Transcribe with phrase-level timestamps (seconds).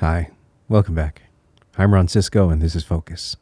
[0.00, 0.28] Hi,
[0.68, 1.22] welcome back.
[1.78, 3.38] I'm Ron Sisko, and this is Focus.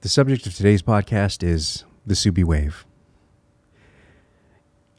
[0.00, 2.86] The subject of today's podcast is the Subie Wave.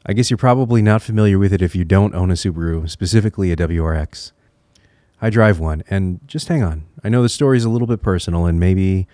[0.06, 3.50] I guess you're probably not familiar with it if you don't own a Subaru, specifically
[3.50, 4.30] a WRX.
[5.20, 6.86] I drive one, and just hang on.
[7.02, 9.08] I know the story is a little bit personal and maybe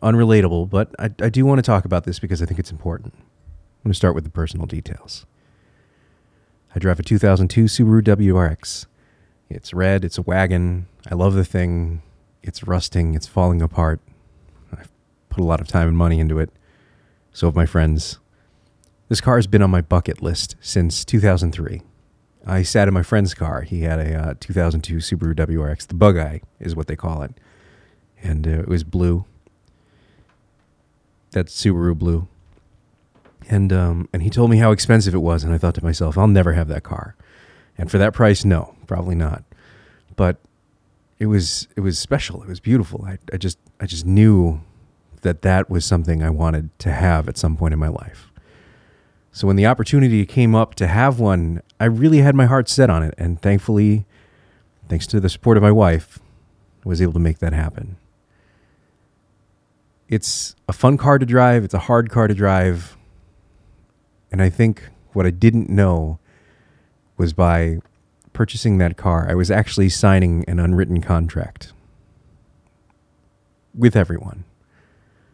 [0.00, 3.14] unrelatable, but I, I do want to talk about this because I think it's important.
[3.16, 5.26] I'm going to start with the personal details.
[6.72, 8.86] I drive a 2002 Subaru WRX.
[9.50, 10.86] It's red, it's a wagon.
[11.10, 12.02] I love the thing.
[12.42, 14.00] It's rusting, it's falling apart.
[14.72, 14.90] I've
[15.30, 16.50] put a lot of time and money into it.
[17.32, 18.18] So have my friends.
[19.08, 21.82] This car has been on my bucket list since 2003.
[22.46, 23.62] I sat in my friend's car.
[23.62, 25.86] He had a uh, 2002 Subaru WRX.
[25.86, 27.32] The Bug Eye is what they call it.
[28.22, 29.24] And uh, it was blue.
[31.32, 32.26] That's Subaru blue.
[33.48, 36.18] And um, and he told me how expensive it was, and I thought to myself,
[36.18, 37.16] I'll never have that car.
[37.78, 39.44] And for that price, no, probably not.
[40.18, 40.36] But
[41.20, 42.42] it was it was special.
[42.42, 43.04] It was beautiful.
[43.06, 44.60] I, I just I just knew
[45.22, 48.30] that that was something I wanted to have at some point in my life.
[49.30, 52.90] So when the opportunity came up to have one, I really had my heart set
[52.90, 54.06] on it, and thankfully,
[54.88, 56.18] thanks to the support of my wife,
[56.84, 57.96] I was able to make that happen.
[60.08, 61.62] It's a fun car to drive.
[61.62, 62.96] It's a hard car to drive.
[64.32, 66.18] And I think what I didn't know
[67.16, 67.80] was by
[68.38, 71.72] purchasing that car, I was actually signing an unwritten contract
[73.74, 74.44] with everyone,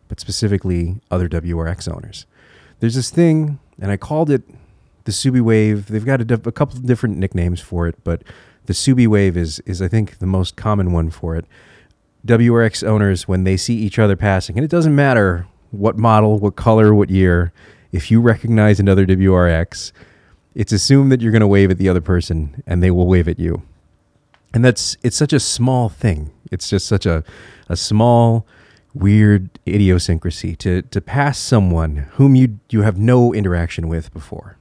[0.09, 2.25] but specifically other WRX owners.
[2.81, 4.43] There's this thing, and I called it
[5.05, 5.89] the Subie Wave.
[5.89, 8.23] They've got a, a couple of different nicknames for it, but
[8.65, 11.45] the Subie Wave is, is, I think, the most common one for it.
[12.27, 16.57] WRX owners, when they see each other passing, and it doesn't matter what model, what
[16.57, 17.53] color, what year,
[17.93, 19.93] if you recognize another WRX,
[20.55, 23.29] it's assumed that you're going to wave at the other person and they will wave
[23.29, 23.63] at you.
[24.53, 26.31] And that's it's such a small thing.
[26.53, 27.25] It's just such a
[27.69, 28.47] a small
[28.95, 34.57] weird idiosyncrasy to to pass someone whom you you have no interaction with before.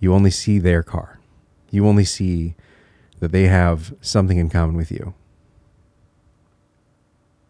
[0.00, 1.20] You only see their car.
[1.70, 2.56] You only see
[3.20, 5.14] that they have something in common with you.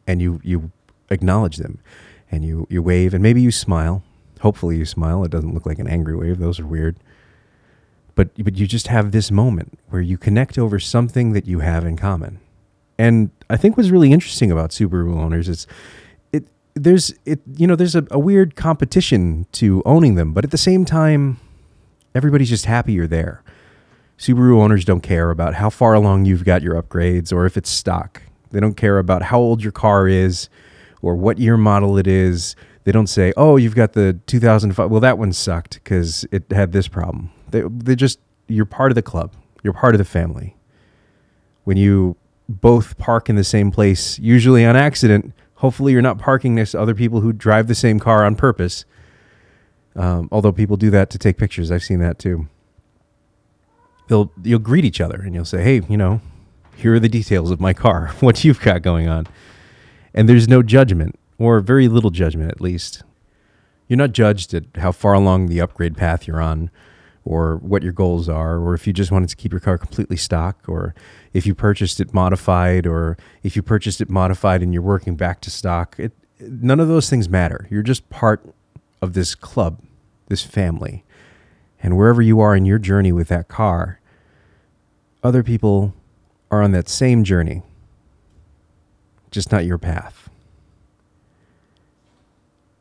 [0.06, 0.70] And you you
[1.08, 1.78] acknowledge them
[2.30, 4.02] and you you wave and maybe you smile
[4.44, 5.24] Hopefully you smile.
[5.24, 6.38] It doesn't look like an angry wave.
[6.38, 6.96] Those are weird.
[8.14, 11.84] But but you just have this moment where you connect over something that you have
[11.84, 12.40] in common.
[12.98, 15.66] And I think what's really interesting about Subaru owners is
[16.32, 20.50] it there's it you know there's a, a weird competition to owning them, but at
[20.50, 21.38] the same time
[22.14, 23.42] everybody's just happy you're there.
[24.16, 27.70] Subaru owners don't care about how far along you've got your upgrades or if it's
[27.70, 28.22] stock.
[28.52, 30.48] They don't care about how old your car is
[31.02, 32.54] or what year model it is.
[32.84, 36.70] They don't say, "Oh, you've got the 2005." Well, that one sucked because it had
[36.70, 37.30] this problem.
[37.50, 38.18] They they just
[38.48, 39.32] you're part of the club.
[39.62, 40.56] You're part of the family.
[41.64, 42.16] When you
[42.48, 46.80] both park in the same place, usually on accident, hopefully you're not parking next to
[46.80, 48.84] other people who drive the same car on purpose.
[49.96, 52.48] Um, although people do that to take pictures, I've seen that too.
[54.08, 56.20] They'll you'll greet each other and you'll say, "Hey, you know,
[56.76, 58.12] here are the details of my car.
[58.20, 59.26] What you've got going on,"
[60.12, 63.02] and there's no judgment or very little judgment at least.
[63.88, 66.70] You're not judged at how far along the upgrade path you're on,
[67.24, 70.16] or what your goals are, or if you just wanted to keep your car completely
[70.16, 70.94] stock, or
[71.32, 75.40] if you purchased it modified, or if you purchased it modified and you're working back
[75.40, 75.96] to stock.
[75.98, 77.66] It, none of those things matter.
[77.70, 78.54] You're just part
[79.00, 79.80] of this club,
[80.28, 81.04] this family.
[81.82, 84.00] And wherever you are in your journey with that car,
[85.22, 85.94] other people
[86.50, 87.62] are on that same journey,
[89.30, 90.24] just not your path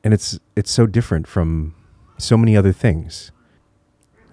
[0.04, 1.74] and it's it's so different from
[2.18, 3.32] so many other things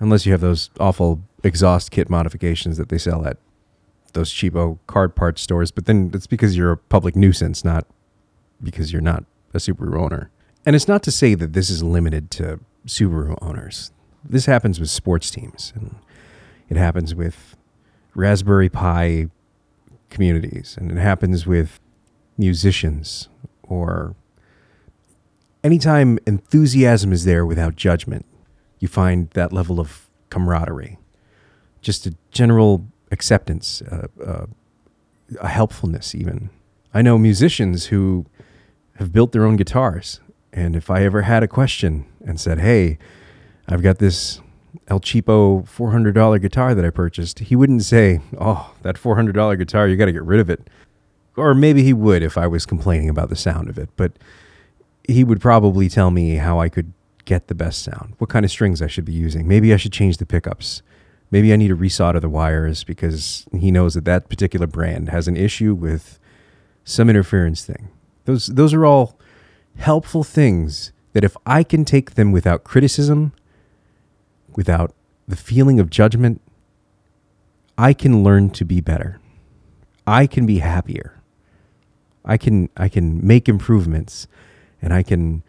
[0.01, 3.37] unless you have those awful exhaust kit modifications that they sell at
[4.13, 7.87] those cheapo card parts stores but then it's because you're a public nuisance not
[8.63, 9.25] because you're not
[9.55, 10.31] a Subaru owner.
[10.65, 13.93] And it's not to say that this is limited to Subaru owners.
[14.25, 15.97] This happens with sports teams and
[16.69, 17.57] it happens with
[18.15, 19.29] Raspberry Pi
[20.11, 21.81] communities and it happens with
[22.37, 23.29] musicians
[23.63, 24.15] or
[25.65, 28.27] anytime enthusiasm is there without judgment,
[28.81, 30.99] you find that level of camaraderie,
[31.81, 34.47] just a general acceptance, uh, uh,
[35.41, 36.51] a helpfulness, even.
[36.93, 38.27] I know musicians who
[39.01, 40.21] have built their own guitars.
[40.53, 42.99] And if I ever had a question and said, hey,
[43.69, 44.41] I've got this
[44.89, 49.97] El Cheapo $400 guitar that I purchased, he wouldn't say, oh, that $400 guitar, you
[49.97, 50.69] got to get rid of it.
[51.37, 53.89] Or maybe he would if I was complaining about the sound of it.
[53.97, 54.13] But
[55.07, 56.93] he would probably tell me how I could
[57.25, 59.47] get the best sound, what kind of strings I should be using.
[59.47, 60.83] Maybe I should change the pickups.
[61.31, 65.29] Maybe I need to resolder the wires because he knows that that particular brand has
[65.29, 66.19] an issue with
[66.85, 67.89] some interference thing.
[68.25, 69.19] Those those are all
[69.77, 73.33] helpful things that if I can take them without criticism,
[74.57, 74.95] without
[75.27, 76.41] the feeling of judgment,
[77.79, 79.21] I can learn to be better.
[80.07, 81.21] I can be happier.
[82.25, 84.27] I can I can make improvements
[84.83, 85.43] and I can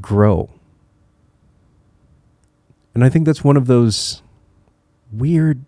[0.00, 0.50] grow.
[2.94, 4.22] And I think that's one of those
[5.12, 5.64] weird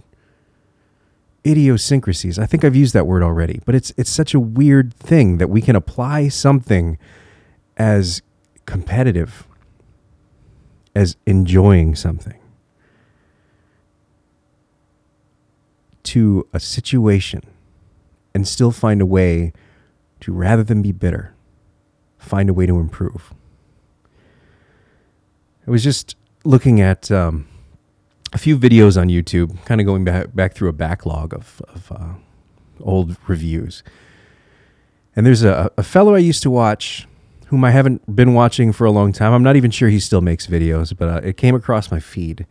[1.46, 2.38] idiosyncrasies.
[2.38, 5.48] I think I've used that word already, but it's it's such a weird thing that
[5.48, 6.98] we can apply something
[7.76, 8.20] as
[8.66, 9.46] competitive
[10.94, 12.38] as enjoying something
[16.02, 17.42] to a situation
[18.34, 19.52] and still find a way
[20.20, 21.34] to rather than be bitter
[22.18, 23.32] find a way to improve.
[25.70, 27.46] I was just looking at um,
[28.32, 31.92] a few videos on YouTube, kind of going back back through a backlog of, of
[31.92, 32.14] uh,
[32.80, 33.84] old reviews.
[35.14, 37.06] And there's a, a fellow I used to watch,
[37.46, 39.32] whom I haven't been watching for a long time.
[39.32, 42.46] I'm not even sure he still makes videos, but uh, it came across my feed.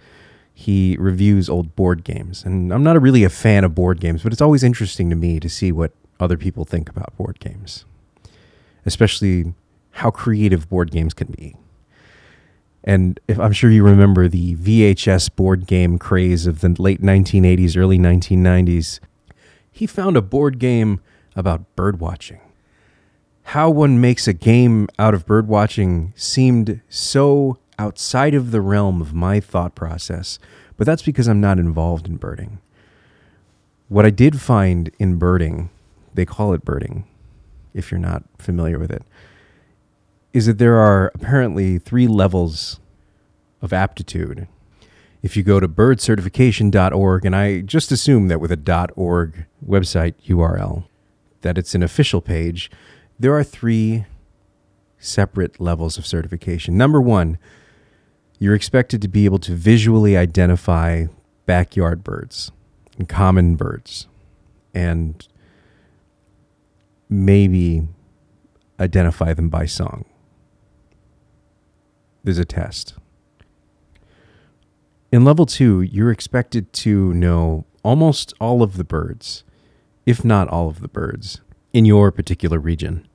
[0.54, 4.24] He reviews old board games, and I'm not a really a fan of board games,
[4.24, 7.84] but it's always interesting to me to see what other people think about board games,
[8.86, 9.54] especially
[9.92, 11.58] how creative board games can be.
[12.84, 17.78] And if I'm sure you remember the VHS board game craze of the late 1980s,
[17.78, 19.00] early 1990s,
[19.72, 21.02] he found a board game
[21.36, 22.40] about bird watching.
[23.44, 29.02] How one makes a game out of bird watching seemed so outside of the realm
[29.02, 30.38] of my thought process,
[30.78, 32.60] but that's because I'm not involved in birding.
[33.88, 35.70] What I did find in birding,
[36.14, 37.08] they call it birding,
[37.74, 39.04] if you're not familiar with it,
[40.34, 42.80] is that there are apparently three levels
[43.62, 44.48] of aptitude.
[45.22, 50.86] If you go to birdcertification.org, and I just assume that with a .org website URL,
[51.42, 52.72] that it's an official page,
[53.20, 54.06] there are three
[54.98, 56.78] separate levels of certification.
[56.78, 57.38] Number one,
[58.38, 61.08] you're expected to be able to visually identify
[61.46, 62.52] backyard birds
[62.98, 64.08] and common birds
[64.74, 65.28] and
[67.10, 67.88] maybe
[68.80, 70.06] identify them by song
[72.24, 72.96] there's a test.
[75.12, 79.44] In level two, you're expected to know almost all of the birds,
[80.06, 81.42] if not all of the birds,
[81.74, 83.08] in your particular region.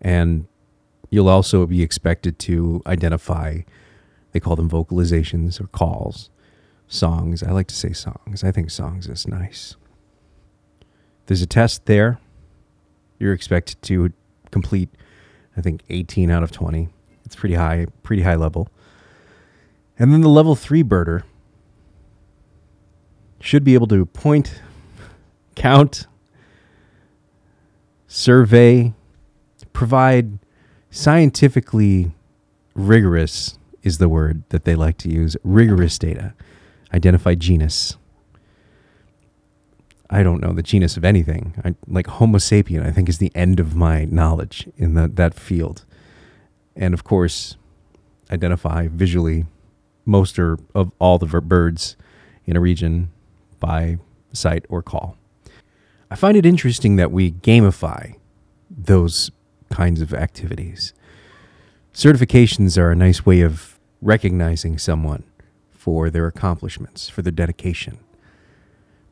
[0.00, 0.46] And
[1.10, 3.60] you'll also be expected to identify,
[4.32, 6.28] they call them vocalizations or calls,
[6.88, 7.42] songs.
[7.42, 8.44] I like to say songs.
[8.44, 9.76] I think songs is nice.
[11.26, 12.18] There's a test there.
[13.18, 14.12] You're expected to
[14.50, 14.90] complete,
[15.56, 16.88] I think, 18 out of 20.
[17.24, 18.68] It's pretty high, pretty high level.
[19.98, 21.22] And then the level three birder
[23.40, 24.60] should be able to point,
[25.54, 26.06] count,
[28.06, 28.94] survey,
[29.72, 30.38] provide
[30.90, 32.12] scientifically
[32.74, 36.34] rigorous is the word that they like to use rigorous data,
[36.92, 37.96] identify genus.
[40.08, 41.54] I don't know the genus of anything.
[41.64, 45.34] I, like Homo sapien, I think is the end of my knowledge in the, that
[45.34, 45.84] field
[46.76, 47.56] and of course,
[48.30, 49.46] identify visually
[50.06, 51.96] most or of all the birds
[52.46, 53.10] in a region
[53.60, 53.98] by
[54.32, 55.16] sight or call.
[56.10, 58.16] I find it interesting that we gamify
[58.70, 59.30] those
[59.70, 60.92] kinds of activities.
[61.92, 65.24] Certifications are a nice way of recognizing someone
[65.70, 67.98] for their accomplishments, for their dedication.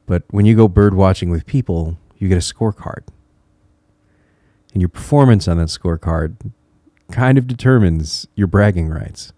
[0.07, 3.05] But when you go bird watching with people, you get a scorecard.
[4.73, 6.37] And your performance on that scorecard
[7.11, 9.33] kind of determines your bragging rights.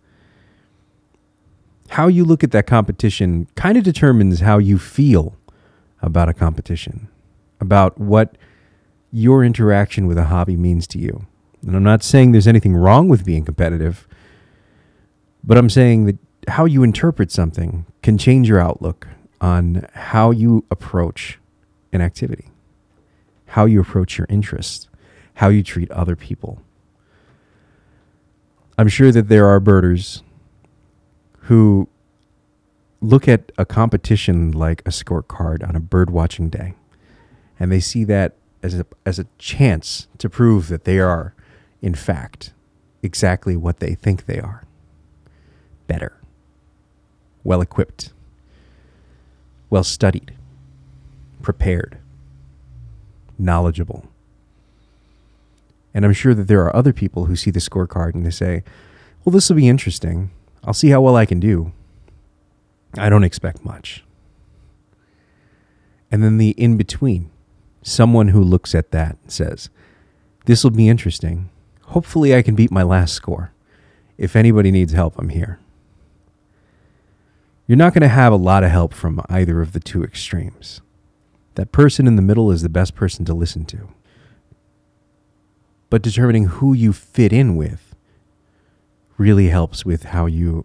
[1.90, 5.36] How you look at that competition kind of determines how you feel
[6.02, 7.08] about a competition,
[7.60, 8.36] about what
[9.10, 11.26] your interaction with a hobby means to you.
[11.66, 14.06] And I'm not saying there's anything wrong with being competitive,
[15.42, 16.18] but I'm saying that
[16.48, 19.08] how you interpret something can change your outlook
[19.40, 21.38] on how you approach
[21.92, 22.50] an activity,
[23.46, 24.88] how you approach your interests,
[25.34, 26.60] how you treat other people.
[28.76, 30.22] I'm sure that there are birders
[31.42, 31.88] who
[33.00, 36.74] look at a competition like a scorecard on a bird watching day
[37.58, 41.34] and they see that as a, as a chance to prove that they are,
[41.82, 42.52] in fact,
[43.02, 44.64] exactly what they think they are.
[45.86, 46.18] Better,
[47.44, 48.12] well equipped,
[49.68, 50.34] well studied,
[51.42, 51.98] prepared,
[53.38, 54.06] knowledgeable.
[55.94, 58.64] And I'm sure that there are other people who see the scorecard and they say,
[59.24, 60.30] well, this will be interesting.
[60.64, 61.72] I'll see how well I can do.
[62.98, 64.04] I don't expect much.
[66.10, 67.30] And then the in between,
[67.82, 69.70] someone who looks at that and says,
[70.46, 71.50] This will be interesting.
[71.86, 73.52] Hopefully, I can beat my last score.
[74.16, 75.58] If anybody needs help, I'm here.
[77.66, 80.80] You're not going to have a lot of help from either of the two extremes.
[81.56, 83.88] That person in the middle is the best person to listen to.
[85.94, 87.94] But determining who you fit in with
[89.16, 90.64] really helps with how you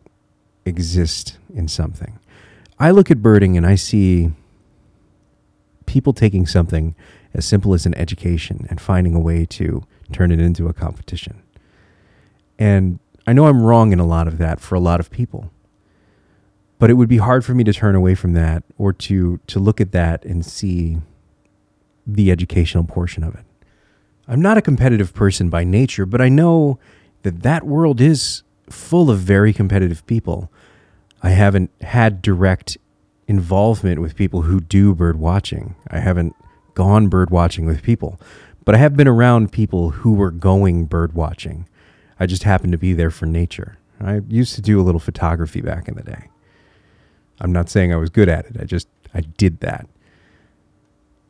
[0.66, 2.18] exist in something.
[2.80, 4.32] I look at birding and I see
[5.86, 6.96] people taking something
[7.32, 11.44] as simple as an education and finding a way to turn it into a competition.
[12.58, 15.52] And I know I'm wrong in a lot of that for a lot of people.
[16.80, 19.60] But it would be hard for me to turn away from that or to to
[19.60, 20.98] look at that and see
[22.08, 23.46] the educational portion of it.
[24.30, 26.78] I'm not a competitive person by nature, but I know
[27.24, 30.52] that that world is full of very competitive people.
[31.24, 32.78] I haven't had direct
[33.28, 35.76] involvement with people who do bird watching.
[35.90, 36.36] I haven't
[36.76, 38.22] gone bird watching with people,
[38.66, 41.68] but I have been around people who were going bird watching.
[42.20, 43.80] I just happened to be there for nature.
[44.00, 46.30] I used to do a little photography back in the day.
[47.42, 48.58] I'm not saying I was good at it.
[48.60, 49.88] I just I did that.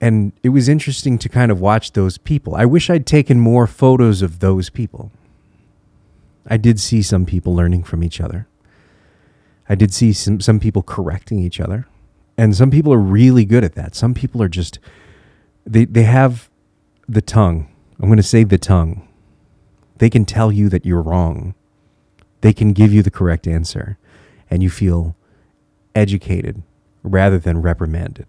[0.02, 2.56] And it was interesting to kind of watch those people.
[2.56, 5.12] I wish I'd taken more photos of those people.
[6.48, 8.48] I did see some people learning from each other.
[9.68, 11.86] I did see some, some people correcting each other.
[12.38, 13.94] And some people are really good at that.
[13.94, 14.80] Some people are just,
[15.66, 16.50] they, they have
[17.08, 17.68] the tongue.
[18.00, 19.06] I'm going to say the tongue.
[19.98, 21.54] They can tell you that you're wrong.
[22.42, 23.98] They can give you the correct answer.
[24.50, 25.16] And you feel
[25.94, 26.64] educated
[27.04, 28.26] rather than reprimanded.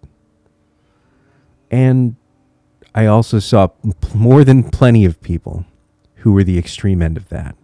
[1.71, 2.17] And
[2.93, 3.69] I also saw
[4.13, 5.65] more than plenty of people
[6.15, 7.55] who were the extreme end of that.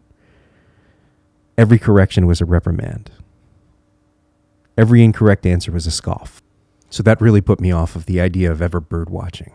[1.57, 3.11] Every correction was a reprimand.
[4.77, 6.41] Every incorrect answer was a scoff.
[6.89, 9.51] So that really put me off of the idea of ever bird watching.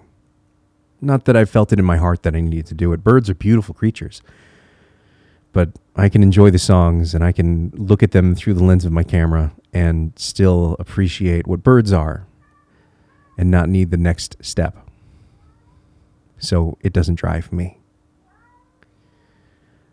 [1.01, 3.03] Not that I felt it in my heart that I needed to do it.
[3.03, 4.21] Birds are beautiful creatures.
[5.53, 8.85] But I can enjoy the songs and I can look at them through the lens
[8.85, 12.27] of my camera and still appreciate what birds are
[13.37, 14.77] and not need the next step.
[16.39, 17.79] So it doesn't drive me.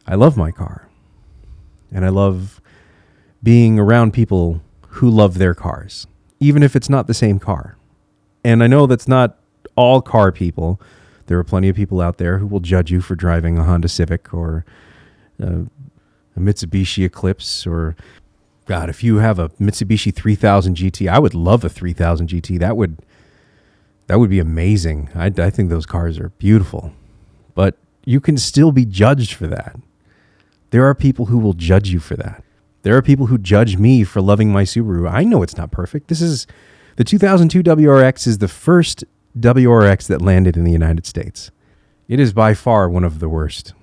[0.07, 0.87] I love my car.
[1.91, 2.61] And I love
[3.41, 6.07] being around people who love their cars,
[6.39, 7.77] even if it's not the same car.
[8.43, 9.37] And I know that's not
[9.75, 10.81] all car people.
[11.27, 13.87] There are plenty of people out there who will judge you for driving a Honda
[13.87, 14.65] Civic or
[15.41, 15.63] uh,
[16.35, 17.95] a Mitsubishi Eclipse or
[18.65, 22.59] God, if you have a Mitsubishi 3000 GT, I would love a 3000 GT.
[22.59, 22.97] That would
[24.09, 25.07] that would be amazing.
[25.13, 26.93] I, I think those cars are beautiful,
[27.53, 29.79] but you can still be judged for that.
[30.71, 32.43] There are people who will judge you for that.
[32.81, 35.07] There are people who judge me for loving my Subaru.
[35.07, 36.07] I know it's not perfect.
[36.07, 36.47] This is
[36.95, 39.03] the 2002 WRX is the first
[39.37, 41.51] WRX that landed in the United States.
[42.07, 43.73] It is by far one of the worst.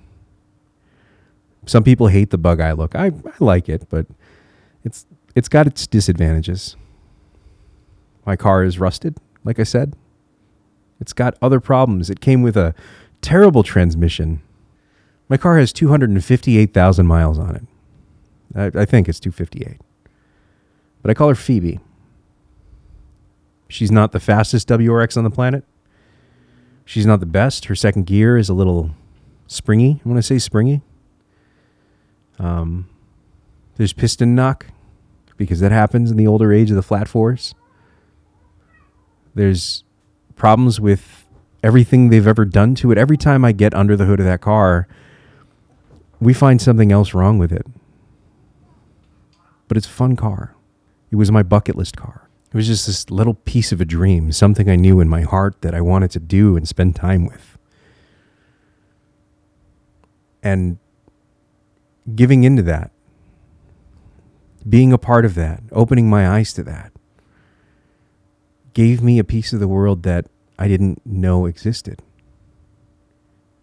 [1.65, 2.95] Some people hate the bug eye look.
[2.95, 4.07] I, I like it, but
[4.83, 5.05] it's
[5.35, 6.75] it's got its disadvantages.
[8.25, 9.15] My car is rusted,
[9.45, 9.95] like I said.
[10.99, 12.09] It's got other problems.
[12.09, 12.73] It came with a
[13.21, 14.41] terrible transmission.
[15.29, 17.63] My car has 258,000 miles on it.
[18.55, 19.79] I, I think it's 258.
[21.01, 21.79] But I call her Phoebe.
[23.69, 25.63] She's not the fastest WRX on the planet.
[26.85, 27.65] She's not the best.
[27.65, 28.91] Her second gear is a little
[29.47, 30.01] springy.
[30.03, 30.81] I want to say springy.
[32.39, 32.87] Um,
[33.75, 34.67] there's piston knock
[35.35, 37.53] because that happens in the older age of the flat fours.
[39.35, 39.83] There's
[40.37, 41.25] problems with
[41.63, 42.97] everything they've ever done to it.
[42.97, 44.87] Every time I get under the hood of that car,
[46.19, 47.65] we find something else wrong with it.
[49.67, 50.55] But it's a fun car.
[51.11, 52.29] It was my bucket list car.
[52.51, 55.61] It was just this little piece of a dream, something I knew in my heart
[55.61, 57.57] that I wanted to do and spend time with.
[60.41, 60.77] And
[62.15, 62.91] giving into that
[64.67, 66.91] being a part of that, opening my eyes to that,
[68.77, 70.27] gave me a piece of the world that
[70.59, 72.03] I didn't know existed.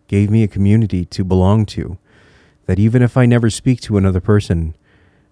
[0.09, 1.99] Gave me a community to belong to
[2.67, 4.75] that even if I never speak to another person,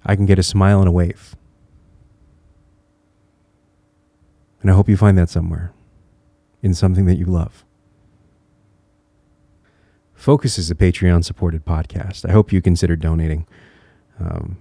[0.06, 1.34] I can get a smile and a wave.
[4.60, 5.72] And I hope you find that somewhere
[6.62, 7.64] in something that you love.
[10.14, 12.24] Focus is a Patreon supported podcast.
[12.24, 13.48] I hope you consider donating.
[14.20, 14.58] Um,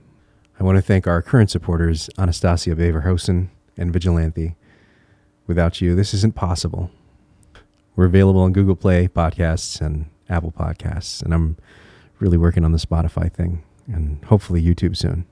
[0.59, 4.55] I want to thank our current supporters, Anastasia Beverhosen and Vigilante.
[5.51, 6.89] Without you, this isn't possible.
[7.97, 11.57] We're available on Google Play Podcasts and Apple Podcasts, and I'm
[12.19, 15.25] really working on the Spotify thing and hopefully YouTube soon.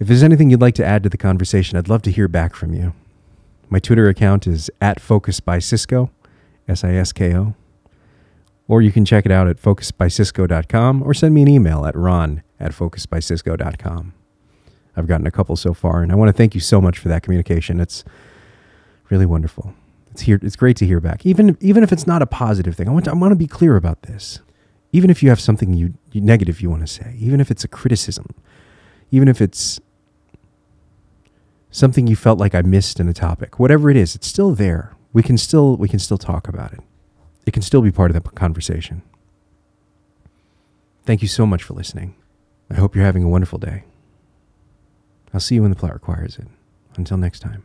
[0.00, 2.56] If there's anything you'd like to add to the conversation, I'd love to hear back
[2.56, 2.92] from you.
[3.68, 6.10] My Twitter account is at Focus by Sisko,
[6.66, 7.54] S I S K O.
[8.66, 12.42] Or you can check it out at focusbysisko.com or send me an email at ron
[12.58, 14.12] at focusbysisko.com.
[14.96, 17.06] I've gotten a couple so far, and I want to thank you so much for
[17.06, 17.78] that communication.
[17.78, 18.02] It's
[19.10, 19.74] really wonderful.
[20.12, 20.38] It's here.
[20.42, 22.88] It's great to hear back, even even if it's not a positive thing.
[22.88, 24.40] I want to, I want to be clear about this.
[24.92, 27.62] Even if you have something you, you negative you want to say, even if it's
[27.62, 28.34] a criticism,
[29.12, 29.80] even if it's
[31.70, 34.96] something you felt like I missed in a topic, whatever it is, it's still there.
[35.12, 36.80] We can still we can still talk about it.
[37.46, 39.02] It can still be part of the conversation.
[41.04, 42.14] Thank you so much for listening.
[42.70, 43.84] I hope you're having a wonderful day.
[45.32, 46.46] I'll see you when the plot requires it.
[46.96, 47.64] Until next time,